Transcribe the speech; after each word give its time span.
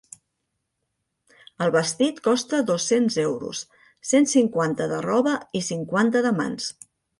El 1.65 1.73
vestit 1.75 2.17
costa 2.29 2.63
dos-cents 2.71 3.19
euros: 3.25 3.61
cent 4.15 4.27
cinquanta 4.33 4.91
de 4.95 5.05
roba 5.09 5.37
i 5.61 5.65
cinquanta 5.71 6.27
de 6.31 6.37
mans. 6.43 6.75